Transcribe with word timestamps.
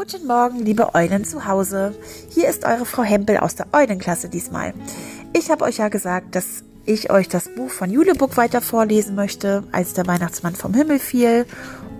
Guten 0.00 0.26
Morgen, 0.26 0.60
liebe 0.60 0.94
Eulen 0.94 1.26
zu 1.26 1.44
Hause. 1.44 1.94
Hier 2.30 2.48
ist 2.48 2.64
eure 2.64 2.86
Frau 2.86 3.02
Hempel 3.02 3.36
aus 3.36 3.54
der 3.54 3.66
Eulenklasse 3.74 4.30
diesmal. 4.30 4.72
Ich 5.34 5.50
habe 5.50 5.62
euch 5.66 5.76
ja 5.76 5.88
gesagt, 5.90 6.34
dass 6.34 6.64
ich 6.86 7.10
euch 7.10 7.28
das 7.28 7.54
Buch 7.54 7.68
von 7.68 7.90
Julebuck 7.90 8.38
weiter 8.38 8.62
vorlesen 8.62 9.14
möchte, 9.14 9.62
als 9.72 9.92
der 9.92 10.06
Weihnachtsmann 10.06 10.54
vom 10.54 10.72
Himmel 10.72 11.00
fiel. 11.00 11.44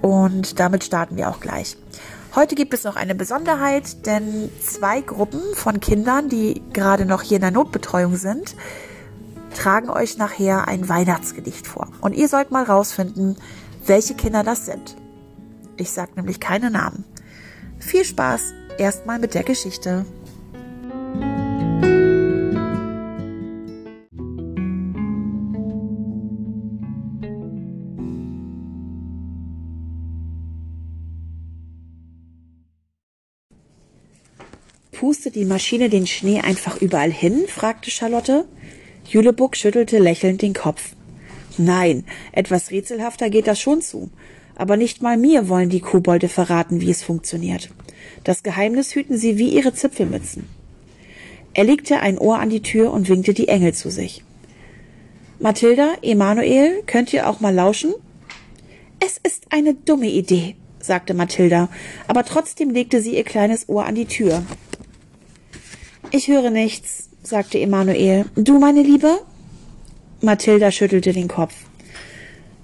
Und 0.01 0.59
damit 0.59 0.83
starten 0.83 1.19
wir 1.19 1.29
auch 1.29 1.41
gleich. 1.41 1.77
Heute 2.35 2.55
gibt 2.55 2.73
es 2.73 2.85
noch 2.85 2.97
eine 2.97 3.15
Besonderheit, 3.15 4.07
denn 4.07 4.49
zwei 4.63 5.03
Gruppen 5.03 5.43
von 5.53 5.79
Kindern, 5.81 6.31
die 6.31 6.63
gerade 6.73 7.05
noch 7.05 7.21
hier 7.21 7.37
in 7.37 7.43
der 7.43 7.51
Notbetreuung 7.51 8.17
sind, 8.17 8.57
tragen 9.55 9.91
euch 9.91 10.17
nachher 10.17 10.69
ein 10.69 10.89
Weihnachtsgedicht 10.89 11.67
vor. 11.67 11.89
Und 12.01 12.15
ihr 12.15 12.29
sollt 12.29 12.51
mal 12.51 12.65
rausfinden, 12.65 13.37
welche 13.85 14.15
Kinder 14.15 14.43
das 14.43 14.65
sind. 14.65 14.97
Ich 15.77 15.91
sage 15.91 16.13
nämlich 16.17 16.41
keine 16.41 16.71
Namen. 16.71 17.05
Viel 17.81 18.05
Spaß 18.05 18.53
erstmal 18.79 19.19
mit 19.19 19.35
der 19.35 19.43
Geschichte. 19.43 20.05
Pustet 34.93 35.35
die 35.35 35.47
Maschine 35.47 35.89
den 35.89 36.07
Schnee 36.07 36.41
einfach 36.41 36.81
überall 36.81 37.11
hin? 37.11 37.47
fragte 37.49 37.91
Charlotte. 37.91 38.45
Julebuck 39.09 39.57
schüttelte 39.57 39.99
lächelnd 39.99 40.43
den 40.43 40.53
Kopf. 40.53 40.95
Nein, 41.57 42.05
etwas 42.33 42.71
rätselhafter 42.71 43.31
geht 43.31 43.47
das 43.47 43.59
schon 43.59 43.81
zu 43.81 44.11
aber 44.61 44.77
nicht 44.77 45.01
mal 45.01 45.17
mir 45.17 45.49
wollen 45.49 45.71
die 45.71 45.81
Kobolde 45.81 46.29
verraten, 46.29 46.81
wie 46.83 46.91
es 46.91 47.03
funktioniert. 47.03 47.71
Das 48.25 48.43
Geheimnis 48.43 48.95
hüten 48.95 49.17
sie 49.17 49.39
wie 49.39 49.49
ihre 49.49 49.73
Zipfelmützen. 49.73 50.49
Er 51.55 51.65
legte 51.65 52.01
ein 52.01 52.19
Ohr 52.19 52.39
an 52.39 52.51
die 52.51 52.63
Tür 52.63 52.93
und 52.93 53.09
winkte 53.09 53.33
die 53.33 53.49
Engel 53.49 53.73
zu 53.73 53.91
sich. 53.91 54.23
Mathilda, 55.39 55.95
Emanuel, 56.03 56.83
könnt 56.87 57.13
ihr 57.15 57.29
auch 57.29 57.41
mal 57.41 57.55
lauschen? 57.55 57.95
Es 59.05 59.17
ist 59.17 59.47
eine 59.49 59.75
dumme 59.75 60.11
Idee, 60.11 60.57
sagte 60.79 61.15
Mathilda, 61.15 61.71
aber 62.07 62.25
trotzdem 62.27 62.69
legte 62.71 63.01
sie 63.01 63.17
ihr 63.17 63.25
kleines 63.25 63.67
Ohr 63.69 63.87
an 63.87 63.95
die 63.95 64.05
Tür. 64.05 64.43
Ich 66.11 66.29
höre 66.29 66.51
nichts, 66.51 67.09
sagte 67.23 67.59
Emanuel. 67.59 68.27
Du, 68.35 68.59
meine 68.59 68.83
Liebe? 68.83 69.21
Mathilda 70.21 70.71
schüttelte 70.71 71.15
den 71.15 71.29
Kopf. 71.29 71.55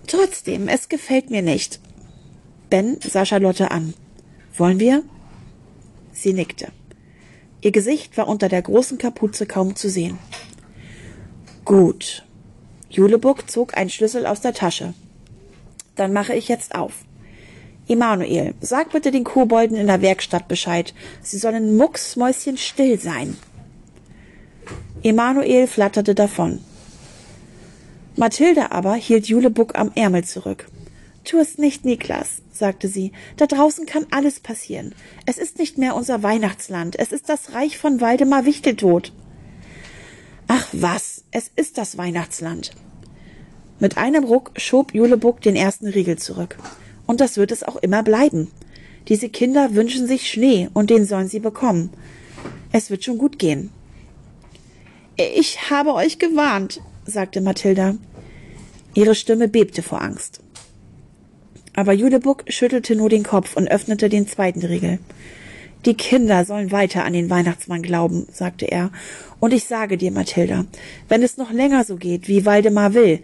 Trotzdem, 0.07 0.69
es 0.69 0.91
gefällt 0.91 1.31
mir 1.31 1.42
nicht. 1.42 1.81
Ben 2.70 2.98
sah 3.00 3.25
Charlotte 3.25 3.70
an. 3.70 3.95
Wollen 4.56 4.81
wir? 4.81 5.03
Sie 6.12 6.33
nickte. 6.33 6.69
Ihr 7.61 7.73
Gesicht 7.73 8.17
war 8.17 8.28
unter 8.28 8.48
der 8.48 8.62
großen 8.62 8.98
Kapuze 8.98 9.47
kaum 9.47 9.77
zu 9.77 9.89
sehen. 9.89 10.19
Gut. 11.64 12.25
Julebuck 12.91 13.50
zog 13.50 13.77
einen 13.77 13.91
Schlüssel 13.91 14.27
aus 14.27 14.41
der 14.41 14.55
Tasche. 14.55 14.95
Dann 15.95 16.12
mache 16.12 16.34
ich 16.34 16.48
jetzt 16.48 16.75
auf. 16.75 16.92
Emanuel, 17.89 18.55
sag 18.61 18.91
bitte 18.92 19.11
den 19.12 19.25
Kobolden 19.25 19.77
in 19.77 19.86
der 19.86 20.03
Werkstatt 20.03 20.48
Bescheid. 20.48 20.92
Sie 21.23 21.39
sollen 21.39 21.77
mucksmäuschenstill 21.77 22.98
sein. 22.98 23.36
Emanuel 25.03 25.67
flatterte 25.69 26.14
davon. 26.14 26.61
Mathilde 28.17 28.73
aber 28.73 28.95
hielt 28.95 29.27
Julebuck 29.27 29.78
am 29.78 29.92
Ärmel 29.95 30.25
zurück. 30.25 30.67
Tu 31.27 31.39
es 31.41 31.59
nicht, 31.59 31.85
Niklas, 31.85 32.41
sagte 32.53 32.87
sie. 32.87 33.11
Da 33.37 33.49
draußen 33.49 33.85
kann 33.85 34.07
alles 34.13 34.39
passieren. 34.39 34.95
Es 35.27 35.39
ist 35.39 35.59
nicht 35.59 35.77
mehr 35.77 35.97
unser 35.97 36.23
Weihnachtsland. 36.23 36.97
Es 36.97 37.11
ist 37.11 37.29
das 37.29 37.53
Reich 37.53 37.79
von 37.79 38.01
Waldemar 38.01 38.45
Wichteltod. 38.45 39.13
Ach 40.47 40.69
was, 40.70 41.25
es 41.33 41.51
ist 41.57 41.79
das 41.79 41.98
Weihnachtsland. 41.98 42.70
Mit 43.81 43.98
einem 43.98 44.23
Ruck 44.23 44.53
schob 44.57 44.95
Julebuck 44.95 45.41
den 45.41 45.57
ersten 45.57 45.89
Riegel 45.89 46.17
zurück. 46.17 46.59
Und 47.09 47.20
das 47.20 47.36
wird 47.36 47.51
es 47.51 47.65
auch 47.65 47.77
immer 47.77 48.05
bleiben. 48.05 48.53
Diese 49.09 49.29
Kinder 49.29 49.75
wünschen 49.75 50.07
sich 50.07 50.31
Schnee, 50.31 50.69
und 50.75 50.91
den 50.91 51.07
sollen 51.07 51.29
sie 51.29 51.41
bekommen. 51.41 51.91
Es 52.70 52.89
wird 52.89 53.03
schon 53.03 53.19
gut 53.19 53.41
gehen. 53.41 53.70
Ich 55.17 55.70
habe 55.70 55.92
euch 55.95 56.20
gewarnt, 56.20 56.81
sagte 57.05 57.41
Mathilda. 57.41 57.97
Ihre 58.95 59.17
Stimme 59.17 59.48
bebte 59.48 59.83
vor 59.83 60.01
Angst. 60.03 60.41
Aber 61.77 61.92
Julebuck 61.92 62.45
schüttelte 62.48 62.97
nur 62.97 63.09
den 63.09 63.23
Kopf 63.23 63.57
und 63.57 63.70
öffnete 63.70 64.09
den 64.09 64.27
zweiten 64.27 64.64
Riegel. 64.64 64.98
Die 65.85 65.95
Kinder 65.95 66.45
sollen 66.45 66.73
weiter 66.73 67.05
an 67.05 67.13
den 67.13 67.31
Weihnachtsmann 67.31 67.83
glauben, 67.83 68.27
sagte 68.33 68.64
er. 68.64 68.91
Und 69.39 69.53
ich 69.53 69.64
sage 69.64 69.97
dir, 69.97 70.11
Mathilda, 70.11 70.65
wenn 71.09 71.23
es 71.23 71.36
noch 71.36 71.53
länger 71.53 71.85
so 71.85 71.97
geht, 71.97 72.27
wie 72.27 72.45
Waldemar 72.45 72.95
will, 72.95 73.20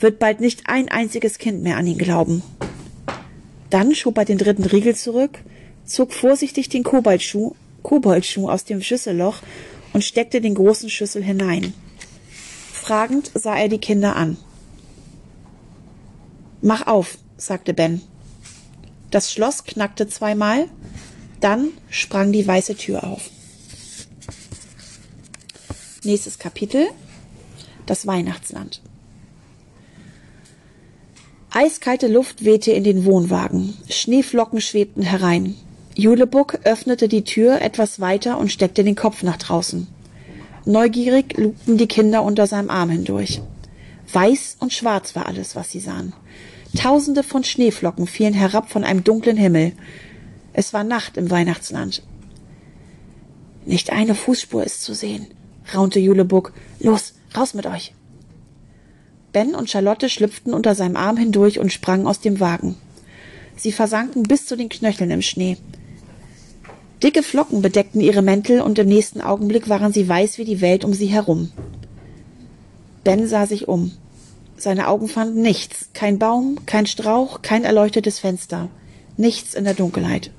wird 0.00 0.18
bald 0.18 0.40
nicht 0.40 0.62
ein 0.66 0.88
einziges 0.88 1.38
Kind 1.38 1.62
mehr 1.62 1.76
an 1.76 1.86
ihn 1.86 1.98
glauben. 1.98 2.42
Dann 3.70 3.94
schob 3.94 4.18
er 4.18 4.24
den 4.24 4.38
dritten 4.38 4.64
Riegel 4.64 4.96
zurück, 4.96 5.38
zog 5.84 6.12
vorsichtig 6.12 6.68
den 6.68 6.82
Koboldschuh, 6.82 7.54
Koboldschuh 7.82 8.48
aus 8.48 8.64
dem 8.64 8.80
Schüsselloch 8.80 9.42
und 9.92 10.02
steckte 10.02 10.40
den 10.40 10.54
großen 10.54 10.90
Schüssel 10.90 11.22
hinein. 11.22 11.74
Fragend 12.72 13.30
sah 13.34 13.56
er 13.56 13.68
die 13.68 13.78
Kinder 13.78 14.16
an. 14.16 14.36
Mach 16.60 16.86
auf, 16.86 17.18
sagte 17.46 17.74
Ben. 17.74 18.00
Das 19.10 19.32
Schloss 19.32 19.64
knackte 19.64 20.08
zweimal, 20.08 20.66
dann 21.40 21.68
sprang 21.90 22.32
die 22.32 22.46
weiße 22.46 22.76
Tür 22.76 23.04
auf. 23.04 23.30
Nächstes 26.02 26.38
Kapitel 26.38 26.86
Das 27.86 28.06
Weihnachtsland. 28.06 28.80
Eiskalte 31.50 32.08
Luft 32.08 32.44
wehte 32.44 32.72
in 32.72 32.82
den 32.82 33.04
Wohnwagen. 33.04 33.74
Schneeflocken 33.88 34.60
schwebten 34.60 35.02
herein. 35.02 35.54
Julebuck 35.94 36.58
öffnete 36.64 37.06
die 37.06 37.22
Tür 37.22 37.62
etwas 37.62 38.00
weiter 38.00 38.38
und 38.38 38.50
steckte 38.50 38.82
den 38.82 38.96
Kopf 38.96 39.22
nach 39.22 39.36
draußen. 39.36 39.86
Neugierig 40.64 41.36
lugten 41.38 41.78
die 41.78 41.86
Kinder 41.86 42.24
unter 42.24 42.46
seinem 42.46 42.70
Arm 42.70 42.90
hindurch. 42.90 43.40
Weiß 44.12 44.56
und 44.58 44.72
schwarz 44.72 45.14
war 45.14 45.26
alles, 45.26 45.54
was 45.54 45.70
sie 45.70 45.80
sahen. 45.80 46.12
Tausende 46.76 47.22
von 47.22 47.44
Schneeflocken 47.44 48.06
fielen 48.06 48.34
herab 48.34 48.70
von 48.70 48.84
einem 48.84 49.04
dunklen 49.04 49.36
Himmel. 49.36 49.72
Es 50.52 50.72
war 50.72 50.84
Nacht 50.84 51.16
im 51.16 51.30
Weihnachtsland. 51.30 52.02
Nicht 53.64 53.92
eine 53.92 54.14
Fußspur 54.14 54.64
ist 54.64 54.82
zu 54.82 54.94
sehen, 54.94 55.26
raunte 55.74 56.00
Julebuck. 56.00 56.52
Los, 56.80 57.14
raus 57.36 57.54
mit 57.54 57.66
euch. 57.66 57.94
Ben 59.32 59.54
und 59.54 59.70
Charlotte 59.70 60.08
schlüpften 60.08 60.52
unter 60.52 60.74
seinem 60.74 60.96
Arm 60.96 61.16
hindurch 61.16 61.58
und 61.58 61.72
sprangen 61.72 62.06
aus 62.06 62.20
dem 62.20 62.40
Wagen. 62.40 62.76
Sie 63.56 63.72
versanken 63.72 64.24
bis 64.24 64.46
zu 64.46 64.56
den 64.56 64.68
Knöcheln 64.68 65.10
im 65.10 65.22
Schnee. 65.22 65.56
Dicke 67.02 67.22
Flocken 67.22 67.62
bedeckten 67.62 68.00
ihre 68.00 68.22
Mäntel 68.22 68.60
und 68.60 68.78
im 68.78 68.88
nächsten 68.88 69.20
Augenblick 69.20 69.68
waren 69.68 69.92
sie 69.92 70.08
weiß 70.08 70.38
wie 70.38 70.44
die 70.44 70.60
Welt 70.60 70.84
um 70.84 70.94
sie 70.94 71.06
herum. 71.06 71.50
Ben 73.02 73.26
sah 73.26 73.46
sich 73.46 73.68
um. 73.68 73.92
Seine 74.56 74.88
Augen 74.88 75.08
fanden 75.08 75.42
nichts. 75.42 75.88
Kein 75.92 76.18
Baum, 76.18 76.64
kein 76.66 76.86
Strauch, 76.86 77.42
kein 77.42 77.64
erleuchtetes 77.64 78.18
Fenster. 78.18 78.68
Nichts 79.16 79.54
in 79.54 79.64
der 79.64 79.74
Dunkelheit. 79.74 80.30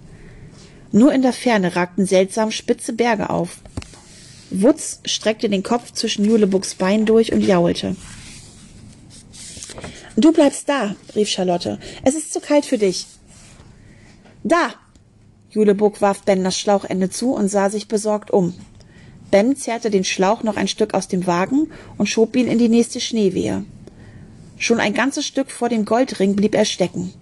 Nur 0.92 1.14
in 1.14 1.22
der 1.22 1.34
Ferne 1.34 1.76
ragten 1.76 2.06
seltsam 2.06 2.52
spitze 2.52 2.94
Berge 2.94 3.30
auf. 3.30 3.60
Wutz 4.50 5.02
streckte 5.06 5.50
den 5.50 5.64
Kopf 5.64 5.92
zwischen 5.92 6.24
Julebucks 6.24 6.76
Bein 6.76 7.06
durch 7.06 7.34
und 7.34 7.42
jaulte. 7.42 7.96
Du 10.16 10.32
bleibst 10.32 10.70
da, 10.70 10.96
rief 11.16 11.28
Charlotte. 11.28 11.78
Es 12.04 12.16
ist 12.16 12.32
zu 12.32 12.40
kalt 12.40 12.66
für 12.66 12.78
dich. 12.78 13.08
Da! 14.44 14.74
Julebuck 15.50 16.02
warf 16.02 16.24
Ben 16.24 16.44
das 16.44 16.58
Schlauchende 16.58 17.10
zu 17.10 17.34
und 17.34 17.50
sah 17.50 17.70
sich 17.70 17.88
besorgt 17.88 18.32
um. 18.32 18.54
Ben 19.32 19.56
zerrte 19.56 19.90
den 19.90 20.04
Schlauch 20.04 20.44
noch 20.44 20.56
ein 20.56 20.68
Stück 20.68 20.94
aus 20.94 21.08
dem 21.08 21.28
Wagen 21.28 21.72
und 21.98 22.08
schob 22.08 22.36
ihn 22.36 22.48
in 22.48 22.58
die 22.58 22.70
nächste 22.70 23.02
Schneewehe. 23.02 23.66
Schon 24.58 24.80
ein 24.80 24.94
ganzes 24.94 25.26
Stück 25.26 25.52
vor 25.52 25.70
dem 25.70 25.86
Goldring 25.86 26.36
blieb 26.36 26.56
er 26.56 26.66
stecken. 26.66 27.14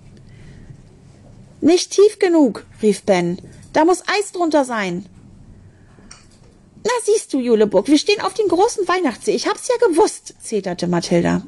Nicht 1.62 1.91
tief 1.91 2.19
genug, 2.19 2.65
rief 2.81 3.03
Ben. 3.03 3.38
Da 3.71 3.85
muss 3.85 4.03
Eis 4.07 4.31
drunter 4.31 4.65
sein. 4.65 5.06
Na 6.83 6.91
siehst 7.03 7.33
du, 7.33 7.39
Juleburg, 7.39 7.88
wir 7.88 7.97
stehen 7.97 8.21
auf 8.21 8.33
dem 8.33 8.50
großen 8.50 8.88
Weihnachtssee. 8.88 9.31
Ich 9.31 9.47
hab's 9.47 9.69
ja 9.69 9.88
gewusst, 9.88 10.35
zeterte 10.41 10.88
Mathilda. 10.88 11.44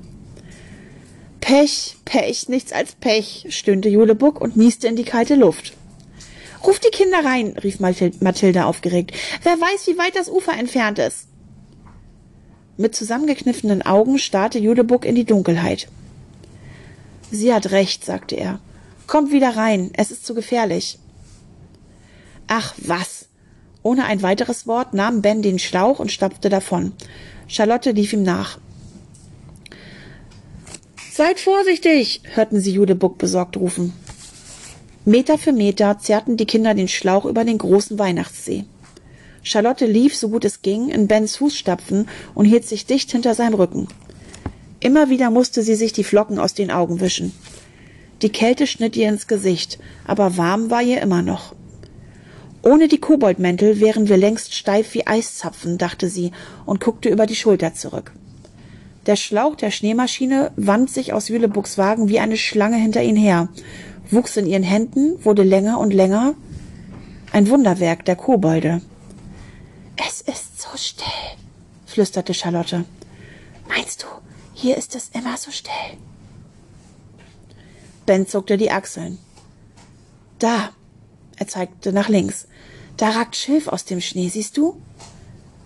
Pech, 1.41 1.97
Pech, 2.05 2.47
nichts 2.49 2.71
als 2.71 2.93
Pech, 2.93 3.47
stöhnte 3.49 3.89
Juleburg 3.89 4.41
und 4.41 4.55
nieste 4.55 4.87
in 4.87 4.95
die 4.95 5.03
kalte 5.03 5.35
Luft. 5.35 5.73
Ruf 6.65 6.79
die 6.79 6.89
Kinder 6.89 7.23
rein, 7.23 7.55
rief 7.63 7.79
Mathilda 7.79 8.65
aufgeregt. 8.65 9.11
Wer 9.43 9.59
weiß, 9.59 9.85
wie 9.87 9.97
weit 9.97 10.15
das 10.15 10.29
Ufer 10.29 10.53
entfernt 10.53 10.97
ist. 10.97 11.27
Mit 12.77 12.95
zusammengekniffenen 12.95 13.83
Augen 13.83 14.17
starrte 14.17 14.59
Julebuck 14.59 15.05
in 15.05 15.15
die 15.15 15.23
Dunkelheit. 15.23 15.87
Sie 17.31 17.53
hat 17.53 17.71
recht, 17.71 18.03
sagte 18.03 18.35
er. 18.35 18.59
Kommt 19.07 19.31
wieder 19.31 19.55
rein, 19.55 19.91
es 19.93 20.11
ist 20.11 20.25
zu 20.25 20.33
gefährlich. 20.33 20.99
Ach 22.47 22.73
was. 22.77 23.27
Ohne 23.83 24.05
ein 24.05 24.21
weiteres 24.21 24.67
Wort 24.67 24.93
nahm 24.93 25.21
Ben 25.21 25.41
den 25.41 25.59
Schlauch 25.59 25.99
und 25.99 26.11
stapfte 26.11 26.49
davon. 26.49 26.93
Charlotte 27.47 27.91
lief 27.91 28.13
ihm 28.13 28.23
nach. 28.23 28.57
Seid 31.11 31.39
vorsichtig, 31.39 32.21
hörten 32.33 32.59
sie 32.59 32.71
Judebuck 32.73 33.17
besorgt 33.17 33.57
rufen. 33.57 33.93
Meter 35.05 35.37
für 35.37 35.53
Meter 35.53 35.99
zerrten 35.99 36.35
die 36.35 36.47
Kinder 36.47 36.73
den 36.73 36.87
Schlauch 36.87 37.25
über 37.25 37.45
den 37.45 37.59
großen 37.59 37.97
Weihnachtssee. 37.97 38.65
Charlotte 39.45 39.85
lief, 39.85 40.15
so 40.15 40.29
gut 40.29 40.43
es 40.43 40.63
ging, 40.63 40.89
in 40.89 41.07
Bens 41.07 41.37
Fußstapfen 41.37 42.07
und 42.33 42.45
hielt 42.45 42.65
sich 42.67 42.87
dicht 42.87 43.11
hinter 43.11 43.35
seinem 43.35 43.53
Rücken. 43.53 43.87
Immer 44.79 45.09
wieder 45.09 45.29
musste 45.29 45.61
sie 45.61 45.75
sich 45.75 45.93
die 45.93 46.03
Flocken 46.03 46.39
aus 46.39 46.55
den 46.55 46.71
Augen 46.71 46.99
wischen. 46.99 47.31
Die 48.23 48.29
Kälte 48.29 48.65
schnitt 48.65 48.95
ihr 48.95 49.07
ins 49.07 49.27
Gesicht, 49.27 49.77
aber 50.05 50.35
warm 50.37 50.71
war 50.71 50.81
ihr 50.81 50.99
immer 50.99 51.21
noch. 51.21 51.53
Ohne 52.63 52.87
die 52.87 52.97
Koboldmäntel 52.97 53.79
wären 53.79 54.09
wir 54.09 54.17
längst 54.17 54.55
steif 54.55 54.95
wie 54.95 55.05
Eiszapfen, 55.05 55.77
dachte 55.77 56.09
sie 56.09 56.31
und 56.65 56.83
guckte 56.83 57.09
über 57.09 57.27
die 57.27 57.35
Schulter 57.35 57.75
zurück. 57.75 58.13
Der 59.05 59.15
Schlauch 59.15 59.55
der 59.55 59.69
Schneemaschine 59.69 60.53
wand 60.55 60.89
sich 60.89 61.13
aus 61.13 61.27
Jülebucks 61.27 61.77
Wagen 61.77 62.09
wie 62.09 62.19
eine 62.19 62.37
Schlange 62.37 62.77
hinter 62.77 63.03
ihn 63.03 63.15
her, 63.15 63.49
wuchs 64.09 64.37
in 64.37 64.47
ihren 64.47 64.63
Händen, 64.63 65.23
wurde 65.23 65.43
länger 65.43 65.77
und 65.77 65.93
länger. 65.93 66.33
Ein 67.31 67.47
Wunderwerk 67.47 68.05
der 68.05 68.15
Kobolde. 68.15 68.81
Es 69.97 70.21
ist 70.21 70.61
so 70.61 70.69
still, 70.75 71.05
flüsterte 71.95 72.33
Charlotte. 72.33 72.83
Meinst 73.69 74.03
du, 74.03 74.07
hier 74.53 74.75
ist 74.75 74.95
es 74.95 75.11
immer 75.13 75.37
so 75.37 75.49
still? 75.49 75.97
Ben 78.05 78.27
zuckte 78.27 78.57
die 78.57 78.69
Achseln. 78.69 79.17
Da, 80.37 80.71
er 81.37 81.47
zeigte 81.47 81.93
nach 81.93 82.09
links. 82.09 82.47
Da 82.97 83.11
ragt 83.11 83.37
Schilf 83.37 83.69
aus 83.69 83.85
dem 83.85 84.01
Schnee, 84.01 84.27
siehst 84.27 84.57
du? 84.57 84.75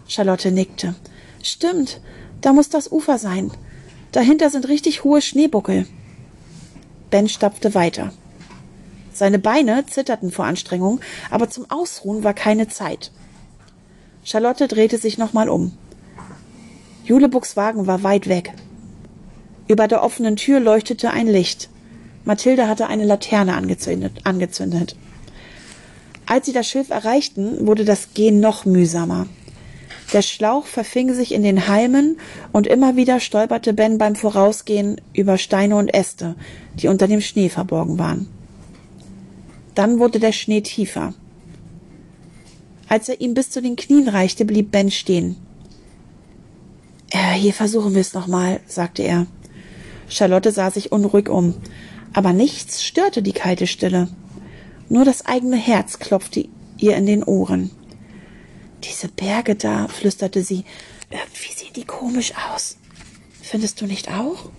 Charlotte 0.08 0.52
nickte. 0.52 0.94
Stimmt, 1.42 2.00
da 2.42 2.54
muss 2.54 2.70
das 2.70 2.92
Ufer 2.92 3.18
sein. 3.18 3.52
Dahinter 4.12 4.52
sind 4.52 4.68
richtig 4.68 5.04
hohe 5.04 5.24
Schneebuckel. 5.24 5.88
Ben 7.10 7.28
stapfte 7.28 7.74
weiter. 7.74 8.14
Seine 9.12 9.40
Beine 9.40 9.84
zitterten 9.88 10.31
vor 10.31 10.46
Anstrengung, 10.46 11.02
aber 11.31 11.50
zum 11.50 11.72
Ausruhen 11.72 12.24
war 12.24 12.36
keine 12.36 12.68
Zeit. 12.68 13.12
Charlotte 14.24 14.68
drehte 14.68 15.00
sich 15.00 15.18
nochmal 15.18 15.50
um. 15.50 15.76
Julebucks 17.09 17.57
Wagen 17.57 17.88
war 17.88 18.03
weit 18.03 18.29
weg. 18.29 18.53
Über 19.67 19.88
der 19.88 20.03
offenen 20.03 20.35
Tür 20.35 20.59
leuchtete 20.59 21.09
ein 21.09 21.25
Licht. 21.25 21.67
Mathilde 22.23 22.67
hatte 22.67 22.85
eine 22.85 23.03
Laterne 23.03 23.56
angezündet. 23.56 24.11
angezündet. 24.25 24.95
Als 26.27 26.45
sie 26.45 26.53
das 26.53 26.67
Schilf 26.67 26.91
erreichten, 26.91 27.65
wurde 27.65 27.83
das 27.83 28.13
Gehen 28.13 28.39
noch 28.39 28.65
mühsamer. 28.65 29.25
Der 30.13 30.21
Schlauch 30.21 30.67
verfing 30.67 31.11
sich 31.15 31.31
in 31.31 31.41
den 31.41 31.67
Halmen 31.67 32.19
und 32.51 32.67
immer 32.67 32.95
wieder 32.95 33.19
stolperte 33.19 33.73
Ben 33.73 33.97
beim 33.97 34.15
Vorausgehen 34.15 35.01
über 35.11 35.39
Steine 35.39 35.77
und 35.77 35.91
Äste, 35.91 36.35
die 36.75 36.89
unter 36.89 37.07
dem 37.07 37.21
Schnee 37.21 37.50
verborgen 37.50 37.97
waren. 37.97 38.27
Dann 39.73 39.97
wurde 39.97 40.19
der 40.19 40.31
Schnee 40.31 40.61
tiefer. 40.61 41.15
Als 42.88 43.09
er 43.09 43.19
ihm 43.19 43.33
bis 43.33 43.50
zu 43.50 43.63
den 43.63 43.75
Knien 43.75 44.07
reichte, 44.09 44.45
blieb 44.45 44.69
Ben 44.69 44.91
stehen. 44.91 45.49
Äh, 47.11 47.33
hier 47.33 47.53
versuchen 47.53 47.94
wir 47.94 48.01
es 48.01 48.13
nochmal, 48.13 48.59
sagte 48.67 49.03
er. 49.03 49.25
Charlotte 50.07 50.51
sah 50.51 50.71
sich 50.71 50.91
unruhig 50.91 51.29
um, 51.29 51.56
aber 52.13 52.33
nichts 52.33 52.83
störte 52.83 53.21
die 53.21 53.33
kalte 53.33 53.67
Stille. 53.67 54.09
Nur 54.89 55.06
das 55.06 55.25
eigene 55.25 55.57
Herz 55.57 56.00
klopfte 56.00 56.47
ihr 56.77 56.95
in 56.95 57.06
den 57.06 57.23
Ohren. 57.23 57.71
Diese 58.83 59.07
Berge 59.07 59.56
da, 59.56 59.88
flüsterte 59.88 60.44
sie, 60.44 60.63
irgendwie 61.09 61.53
sehen 61.53 61.73
die 61.75 61.85
komisch 61.85 62.33
aus. 62.51 62.77
Findest 63.41 63.81
du 63.81 63.85
nicht 63.85 64.09
auch? 64.11 64.50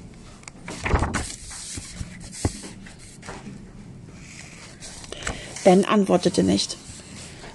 Ben 5.64 5.84
antwortete 5.84 6.42
nicht. 6.42 6.76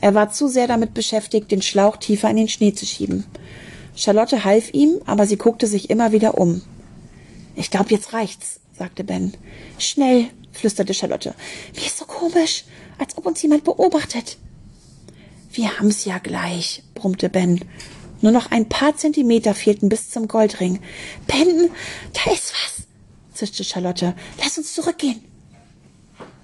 Er 0.01 0.13
war 0.13 0.31
zu 0.31 0.47
sehr 0.47 0.68
damit 0.68 0.94
beschäftigt, 0.94 1.51
den 1.51 1.62
Schlauch 1.62 1.97
tiefer 1.97 2.30
in 2.30 2.38
den 2.38 2.50
Schnee 2.50 2.74
zu 2.74 2.86
schieben. 2.86 3.25
Charlotte 3.95 4.44
half 4.44 4.74
ihm, 4.74 5.01
aber 5.06 5.25
sie 5.25 5.38
guckte 5.38 5.68
sich 5.68 5.89
immer 5.89 6.12
wieder 6.12 6.38
um. 6.38 6.62
Ich 7.56 7.71
glaube, 7.71 7.92
jetzt 7.92 8.13
reicht's, 8.13 8.59
sagte 8.77 9.03
Ben. 9.03 9.33
Schnell, 9.80 10.25
flüsterte 10.51 10.94
Charlotte. 10.94 11.33
Mir 11.75 11.86
ist 11.86 11.97
so 11.97 12.06
komisch, 12.06 12.65
als 12.97 13.18
ob 13.18 13.25
uns 13.25 13.42
jemand 13.42 13.63
beobachtet. 13.63 14.38
Wir 15.51 15.80
haben's 15.80 16.03
ja 16.03 16.18
gleich, 16.18 16.83
brummte 16.94 17.30
Ben. 17.30 17.62
Nur 18.21 18.33
noch 18.33 18.51
ein 18.51 18.68
paar 18.68 18.97
Zentimeter 18.97 19.53
fehlten 19.53 19.88
bis 19.88 20.09
zum 20.09 20.27
Goldring. 20.27 20.80
Ben, 21.27 21.69
da 22.13 22.31
ist 22.31 22.53
was, 22.53 22.83
zischte 23.33 23.63
Charlotte. 23.63 24.15
Lass 24.42 24.57
uns 24.57 24.74
zurückgehen. 24.74 25.24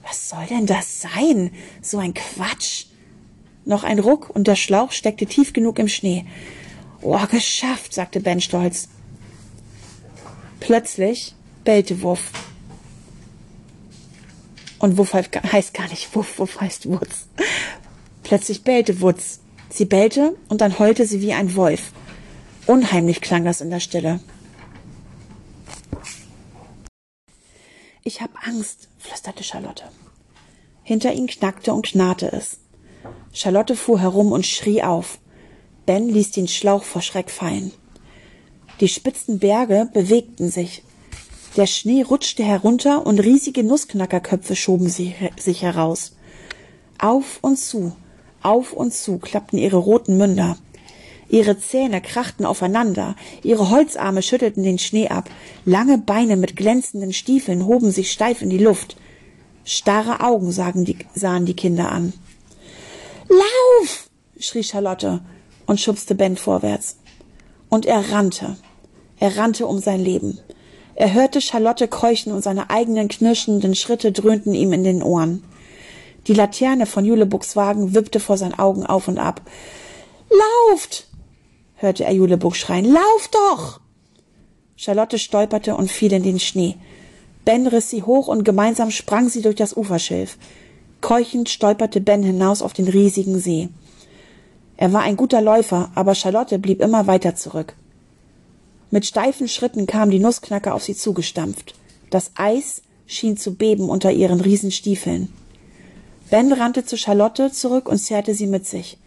Was 0.03 0.29
soll 0.29 0.45
denn 0.49 0.65
das 0.65 1.01
sein? 1.01 1.51
So 1.81 1.97
ein 1.97 2.13
Quatsch. 2.13 2.85
Noch 3.65 3.83
ein 3.83 3.99
Ruck 3.99 4.29
und 4.29 4.47
der 4.47 4.55
Schlauch 4.55 4.91
steckte 4.91 5.25
tief 5.25 5.53
genug 5.53 5.79
im 5.79 5.87
Schnee. 5.87 6.25
Oh, 7.01 7.19
geschafft, 7.27 7.93
sagte 7.93 8.19
Ben 8.19 8.41
stolz. 8.41 8.87
Plötzlich 10.59 11.35
bellte 11.63 12.01
Wuff. 12.03 12.31
Und 14.79 14.97
Wuff 14.97 15.13
heißt 15.13 15.73
gar 15.73 15.87
nicht 15.89 16.15
Wuff, 16.15 16.39
Wuff 16.39 16.61
heißt 16.61 16.89
Wutz. 16.89 17.27
Plötzlich 18.23 18.63
bellte 18.63 19.01
Wutz. 19.01 19.39
Sie 19.69 19.85
bellte 19.85 20.35
und 20.49 20.61
dann 20.61 20.79
heulte 20.79 21.05
sie 21.05 21.21
wie 21.21 21.33
ein 21.33 21.55
Wolf. 21.55 21.91
Unheimlich 22.67 23.21
klang 23.21 23.45
das 23.45 23.61
in 23.61 23.69
der 23.69 23.79
Stille. 23.79 24.19
Ich 28.03 28.21
hab 28.21 28.31
Angst, 28.47 28.89
flüsterte 28.97 29.43
Charlotte. 29.43 29.85
Hinter 30.83 31.13
ihnen 31.13 31.27
knackte 31.27 31.73
und 31.73 31.85
knarrte 31.85 32.31
es. 32.31 32.59
Charlotte 33.33 33.75
fuhr 33.75 33.99
herum 33.99 34.31
und 34.31 34.45
schrie 34.45 34.83
auf. 34.83 35.19
Ben 35.85 36.09
ließ 36.09 36.31
den 36.31 36.47
Schlauch 36.47 36.83
vor 36.83 37.01
Schreck 37.01 37.29
fallen. 37.29 37.71
Die 38.79 38.87
spitzen 38.87 39.39
Berge 39.39 39.89
bewegten 39.93 40.49
sich. 40.49 40.83
Der 41.57 41.67
Schnee 41.67 42.03
rutschte 42.03 42.43
herunter 42.43 43.05
und 43.05 43.19
riesige 43.19 43.63
Nussknackerköpfe 43.63 44.55
schoben 44.55 44.89
sich 44.89 45.61
heraus. 45.61 46.15
Auf 46.97 47.39
und 47.41 47.57
zu, 47.57 47.93
auf 48.41 48.73
und 48.73 48.93
zu 48.93 49.17
klappten 49.17 49.59
ihre 49.59 49.77
roten 49.77 50.17
Münder. 50.17 50.57
Ihre 51.29 51.57
Zähne 51.57 52.01
krachten 52.01 52.45
aufeinander, 52.45 53.15
ihre 53.43 53.69
Holzarme 53.69 54.21
schüttelten 54.21 54.63
den 54.63 54.79
Schnee 54.79 55.07
ab, 55.07 55.29
lange 55.65 55.97
Beine 55.97 56.35
mit 56.35 56.57
glänzenden 56.57 57.13
Stiefeln 57.13 57.65
hoben 57.65 57.91
sich 57.91 58.11
steif 58.11 58.41
in 58.41 58.49
die 58.49 58.57
Luft. 58.57 58.97
Starre 59.63 60.21
Augen 60.21 60.51
sahen 60.51 60.85
die, 60.85 60.97
sahen 61.15 61.45
die 61.45 61.55
Kinder 61.55 61.91
an. 61.91 62.13
Lauf! 63.29 64.09
schrie 64.39 64.63
Charlotte 64.63 65.21
und 65.65 65.79
schubste 65.79 66.15
Ben 66.15 66.37
vorwärts. 66.37 66.97
Und 67.69 67.85
er 67.85 68.11
rannte. 68.11 68.57
Er 69.19 69.37
rannte 69.37 69.67
um 69.67 69.79
sein 69.79 70.03
Leben. 70.03 70.39
Er 70.95 71.13
hörte 71.13 71.41
Charlotte 71.41 71.87
keuchen 71.87 72.31
und 72.31 72.43
seine 72.43 72.69
eigenen 72.69 73.07
knirschenden 73.07 73.75
Schritte 73.75 74.11
dröhnten 74.11 74.53
ihm 74.53 74.73
in 74.73 74.83
den 74.83 75.01
Ohren. 75.01 75.43
Die 76.27 76.33
Laterne 76.33 76.85
von 76.85 77.05
Julebucks 77.05 77.55
Wagen 77.55 77.95
wippte 77.95 78.19
vor 78.19 78.37
seinen 78.37 78.57
Augen 78.57 78.85
auf 78.85 79.07
und 79.07 79.17
ab. 79.17 79.41
Lauft! 80.29 81.07
hörte 81.75 82.03
er 82.03 82.13
Julebuck 82.13 82.55
schreien. 82.55 82.85
Lauft 82.85 83.33
doch! 83.33 83.79
Charlotte 84.75 85.17
stolperte 85.17 85.75
und 85.75 85.91
fiel 85.91 86.13
in 86.13 86.23
den 86.23 86.39
Schnee. 86.39 86.75
Ben 87.45 87.67
riss 87.67 87.89
sie 87.89 88.03
hoch 88.03 88.27
und 88.27 88.43
gemeinsam 88.43 88.91
sprang 88.91 89.29
sie 89.29 89.41
durch 89.41 89.55
das 89.55 89.75
Uferschilf. 89.75 90.37
Keuchend 91.01 91.49
stolperte 91.49 92.01
Ben 92.01 92.21
hinaus 92.21 92.61
auf 92.61 92.73
den 92.73 92.87
riesigen 92.87 93.39
See. 93.39 93.69
Er 94.81 94.91
war 94.93 95.03
ein 95.03 95.15
guter 95.15 95.41
Läufer, 95.41 95.91
aber 95.93 96.15
Charlotte 96.15 96.57
blieb 96.57 96.81
immer 96.81 97.05
weiter 97.05 97.35
zurück. 97.35 97.75
Mit 98.89 99.05
steifen 99.05 99.47
Schritten 99.47 99.85
kam 99.85 100.09
die 100.09 100.17
Nussknacker 100.17 100.73
auf 100.73 100.83
sie 100.83 100.95
zugestampft. 100.95 101.75
Das 102.09 102.31
Eis 102.33 102.81
schien 103.05 103.37
zu 103.37 103.53
beben 103.53 103.91
unter 103.91 104.11
ihren 104.11 104.41
Riesenstiefeln. 104.41 105.31
Ben 106.31 106.51
rannte 106.51 106.83
zu 106.83 106.97
Charlotte 106.97 107.51
zurück 107.51 107.87
und 107.87 107.99
zerrte 107.99 108.33
sie 108.33 108.47
mit 108.47 108.65
sich. 108.65 108.97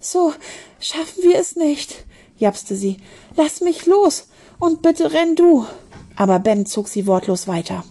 So 0.00 0.32
schaffen 0.80 1.22
wir 1.22 1.38
es 1.38 1.54
nicht, 1.54 2.04
japste 2.36 2.74
sie. 2.74 2.96
Lass 3.36 3.60
mich 3.60 3.86
los 3.86 4.26
und 4.58 4.82
bitte 4.82 5.12
renn 5.12 5.36
du. 5.36 5.66
Aber 6.16 6.40
Ben 6.40 6.66
zog 6.66 6.88
sie 6.88 7.06
wortlos 7.06 7.46
weiter. 7.46 7.84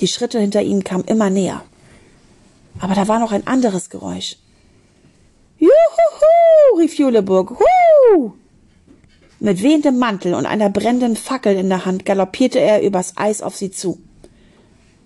Die 0.00 0.08
Schritte 0.08 0.40
hinter 0.40 0.62
ihnen 0.62 0.82
kamen 0.82 1.04
immer 1.04 1.30
näher. 1.30 1.62
Aber 2.80 2.96
da 2.96 3.06
war 3.06 3.20
noch 3.20 3.30
ein 3.30 3.46
anderes 3.46 3.90
Geräusch. 3.90 4.38
Rief 6.80 6.96
Juleburg. 6.96 7.58
Hu! 7.60 8.32
Mit 9.38 9.62
wehendem 9.62 9.98
Mantel 9.98 10.32
und 10.32 10.46
einer 10.46 10.70
brennenden 10.70 11.14
Fackel 11.14 11.54
in 11.54 11.68
der 11.68 11.84
Hand 11.84 12.06
galoppierte 12.06 12.58
er 12.58 12.82
übers 12.82 13.18
Eis 13.18 13.42
auf 13.42 13.54
sie 13.54 13.70
zu. 13.70 13.98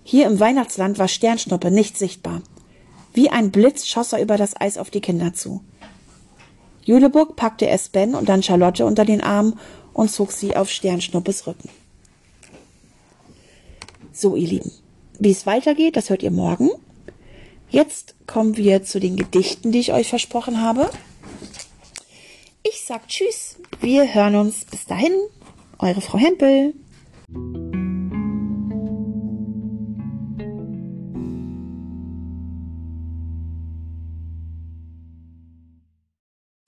Hier 0.03 0.25
im 0.27 0.39
Weihnachtsland 0.39 0.99
war 0.99 1.09
Sternschnuppe 1.09 1.71
nicht 1.71 1.97
sichtbar. 1.97 2.41
Wie 3.13 3.29
ein 3.29 3.51
Blitz 3.51 3.87
schoss 3.87 4.13
er 4.13 4.21
über 4.21 4.37
das 4.37 4.59
Eis 4.59 4.77
auf 4.77 4.89
die 4.89 5.01
Kinder 5.01 5.33
zu. 5.33 5.65
Jüleburg 6.85 7.35
packte 7.35 7.65
erst 7.65 7.91
Ben 7.91 8.15
und 8.15 8.29
dann 8.29 8.41
Charlotte 8.43 8.85
unter 8.85 9.03
den 9.03 9.21
Arm 9.21 9.59
und 9.91 10.09
zog 10.09 10.31
sie 10.31 10.55
auf 10.55 10.69
Sternschnuppes 10.69 11.45
Rücken. 11.45 11.69
So, 14.13 14.37
ihr 14.37 14.47
Lieben, 14.47 14.71
wie 15.19 15.31
es 15.31 15.45
weitergeht, 15.45 15.97
das 15.97 16.09
hört 16.09 16.23
ihr 16.23 16.31
morgen. 16.31 16.69
Jetzt 17.69 18.15
kommen 18.27 18.55
wir 18.55 18.83
zu 18.83 19.01
den 19.01 19.17
Gedichten, 19.17 19.73
die 19.73 19.79
ich 19.79 19.91
euch 19.91 20.07
versprochen 20.07 20.61
habe. 20.61 20.89
Ich 22.77 22.81
sag 22.81 23.07
Tschüss. 23.07 23.55
Wir 23.79 24.13
hören 24.13 24.35
uns. 24.35 24.65
Bis 24.65 24.85
dahin. 24.85 25.13
Eure 25.79 26.01
Frau 26.01 26.17
Hempel. 26.17 26.73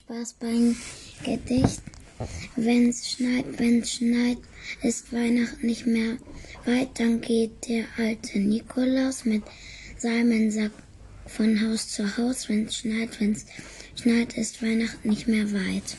Spaß 0.02 0.32
beim 0.40 0.74
Gedicht. 1.24 1.82
Wenn's 2.56 3.10
schneit, 3.10 3.44
wenn's 3.58 3.92
schneit, 3.92 4.38
ist 4.82 5.12
Weihnachten 5.12 5.66
nicht 5.66 5.86
mehr 5.86 6.16
weit, 6.64 6.98
dann 6.98 7.20
geht 7.20 7.68
der 7.68 7.84
alte 7.98 8.38
Nikolaus 8.38 9.26
mit 9.26 9.42
seinem 9.98 10.50
Sack 10.50 10.72
von 11.26 11.60
Haus 11.60 11.88
zu 11.88 12.16
Haus. 12.16 12.48
Wenn's 12.48 12.76
schneit, 12.78 13.20
wenn's 13.20 13.42
schneit, 13.42 13.77
ist 14.06 14.62
Weihnachten 14.62 15.08
nicht 15.08 15.28
mehr 15.28 15.52
weit. 15.52 15.96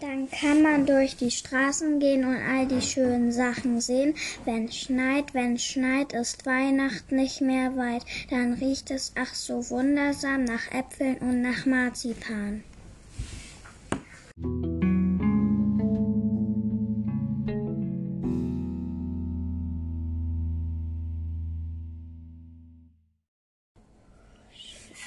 Dann 0.00 0.30
kann 0.30 0.62
man 0.62 0.86
durch 0.86 1.16
die 1.16 1.30
Straßen 1.30 1.98
gehen 1.98 2.24
und 2.24 2.36
all 2.36 2.66
die 2.66 2.82
schönen 2.82 3.32
Sachen 3.32 3.80
sehen. 3.80 4.14
Wenn 4.44 4.70
schneit, 4.70 5.34
wenn 5.34 5.58
schneit, 5.58 6.12
ist 6.12 6.46
Weihnachten 6.46 7.16
nicht 7.16 7.40
mehr 7.40 7.76
weit. 7.76 8.04
Dann 8.30 8.54
riecht 8.54 8.90
es 8.90 9.12
ach 9.16 9.34
so 9.34 9.68
wundersam 9.70 10.44
nach 10.44 10.70
Äpfeln 10.70 11.16
und 11.18 11.42
nach 11.42 11.66
Marzipan. 11.66 12.62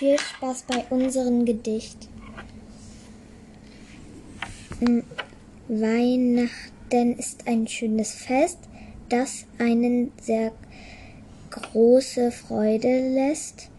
Viel 0.01 0.17
Spaß 0.17 0.63
bei 0.63 0.83
unserem 0.89 1.45
Gedicht. 1.45 2.09
Weihnachten 5.67 7.19
ist 7.19 7.47
ein 7.47 7.67
schönes 7.67 8.11
Fest, 8.15 8.57
das 9.09 9.45
einen 9.59 10.11
sehr 10.19 10.53
große 11.51 12.31
Freude 12.31 13.13
lässt. 13.13 13.69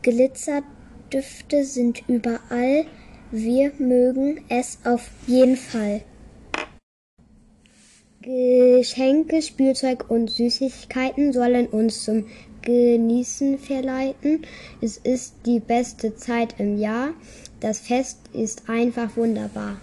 Glitzerdüfte 0.00 1.64
sind 1.64 2.02
überall, 2.08 2.86
wir 3.30 3.70
mögen 3.76 4.40
es 4.48 4.78
auf 4.84 5.10
jeden 5.26 5.58
Fall. 5.58 6.00
Geschenke, 8.22 9.42
Spielzeug 9.42 10.08
und 10.08 10.30
Süßigkeiten 10.30 11.34
sollen 11.34 11.66
uns 11.66 12.04
zum 12.04 12.24
Genießen 12.68 13.58
verleiten. 13.58 14.42
Es 14.82 14.98
ist 14.98 15.36
die 15.46 15.58
beste 15.58 16.16
Zeit 16.16 16.56
im 16.58 16.76
Jahr. 16.76 17.14
Das 17.60 17.78
Fest 17.78 18.18
ist 18.34 18.68
einfach 18.68 19.16
wunderbar. 19.16 19.78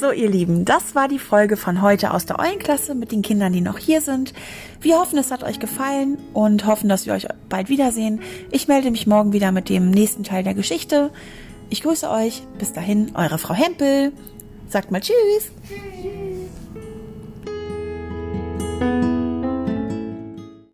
So, 0.00 0.12
ihr 0.12 0.30
Lieben, 0.30 0.64
das 0.64 0.94
war 0.94 1.08
die 1.08 1.18
Folge 1.18 1.58
von 1.58 1.82
heute 1.82 2.14
aus 2.14 2.24
der 2.24 2.38
Eulenklasse 2.38 2.94
mit 2.94 3.12
den 3.12 3.20
Kindern, 3.20 3.52
die 3.52 3.60
noch 3.60 3.76
hier 3.76 4.00
sind. 4.00 4.32
Wir 4.80 4.98
hoffen, 4.98 5.18
es 5.18 5.30
hat 5.30 5.44
euch 5.44 5.60
gefallen 5.60 6.16
und 6.32 6.64
hoffen, 6.64 6.88
dass 6.88 7.04
wir 7.04 7.12
euch 7.12 7.26
bald 7.50 7.68
wiedersehen. 7.68 8.22
Ich 8.50 8.66
melde 8.66 8.90
mich 8.90 9.06
morgen 9.06 9.34
wieder 9.34 9.52
mit 9.52 9.68
dem 9.68 9.90
nächsten 9.90 10.24
Teil 10.24 10.42
der 10.42 10.54
Geschichte. 10.54 11.10
Ich 11.68 11.82
grüße 11.82 12.08
euch. 12.08 12.42
Bis 12.58 12.72
dahin, 12.72 13.14
eure 13.14 13.36
Frau 13.36 13.52
Hempel. 13.52 14.12
Sagt 14.70 14.90
mal 14.90 15.02
Tschüss. 15.02 15.52